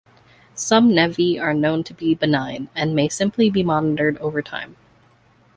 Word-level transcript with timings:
Some 0.55 0.89
nevi 0.89 1.39
are 1.39 1.53
known 1.53 1.83
to 1.83 1.93
be 1.93 2.15
benign, 2.15 2.69
and 2.73 2.95
may 2.95 3.07
simply 3.07 3.51
be 3.51 3.61
monitored 3.61 4.17
over 4.17 4.41
time. 4.41 4.75